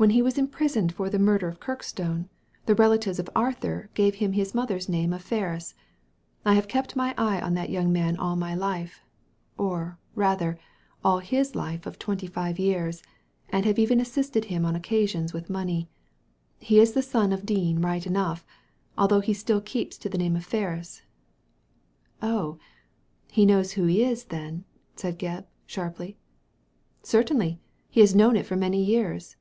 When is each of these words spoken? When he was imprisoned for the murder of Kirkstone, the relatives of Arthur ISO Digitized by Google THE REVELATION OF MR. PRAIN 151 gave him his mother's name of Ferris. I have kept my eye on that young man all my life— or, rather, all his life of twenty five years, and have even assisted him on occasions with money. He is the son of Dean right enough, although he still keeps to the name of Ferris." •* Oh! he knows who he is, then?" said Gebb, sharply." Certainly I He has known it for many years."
When 0.00 0.10
he 0.10 0.22
was 0.22 0.38
imprisoned 0.38 0.92
for 0.92 1.10
the 1.10 1.18
murder 1.18 1.48
of 1.48 1.58
Kirkstone, 1.58 2.28
the 2.66 2.76
relatives 2.76 3.18
of 3.18 3.28
Arthur 3.34 3.50
ISO 3.50 3.50
Digitized 3.50 3.56
by 3.58 3.58
Google 3.58 3.66
THE 3.66 3.66
REVELATION 3.66 3.82
OF 3.82 3.90
MR. 3.90 3.90
PRAIN 3.90 3.90
151 3.90 3.90
gave 3.94 4.14
him 4.14 4.32
his 4.34 4.54
mother's 4.54 4.88
name 4.88 5.12
of 5.12 5.22
Ferris. 5.22 5.74
I 6.44 6.54
have 6.54 6.68
kept 6.68 6.94
my 6.94 7.14
eye 7.18 7.40
on 7.40 7.54
that 7.54 7.70
young 7.70 7.92
man 7.92 8.16
all 8.16 8.36
my 8.36 8.54
life— 8.54 9.02
or, 9.58 9.98
rather, 10.14 10.60
all 11.02 11.18
his 11.18 11.56
life 11.56 11.84
of 11.84 11.98
twenty 11.98 12.28
five 12.28 12.60
years, 12.60 13.02
and 13.48 13.64
have 13.66 13.76
even 13.80 13.98
assisted 13.98 14.44
him 14.44 14.64
on 14.64 14.76
occasions 14.76 15.32
with 15.32 15.50
money. 15.50 15.88
He 16.60 16.78
is 16.78 16.92
the 16.92 17.02
son 17.02 17.32
of 17.32 17.44
Dean 17.44 17.80
right 17.82 18.06
enough, 18.06 18.46
although 18.96 19.18
he 19.20 19.34
still 19.34 19.60
keeps 19.60 19.98
to 19.98 20.08
the 20.08 20.16
name 20.16 20.36
of 20.36 20.44
Ferris." 20.46 21.02
•* 21.02 21.02
Oh! 22.22 22.56
he 23.32 23.44
knows 23.44 23.72
who 23.72 23.86
he 23.86 24.04
is, 24.04 24.26
then?" 24.26 24.62
said 24.94 25.18
Gebb, 25.18 25.46
sharply." 25.66 26.16
Certainly 27.02 27.54
I 27.60 27.60
He 27.90 28.00
has 28.00 28.14
known 28.14 28.36
it 28.36 28.46
for 28.46 28.54
many 28.54 28.80
years." 28.84 29.34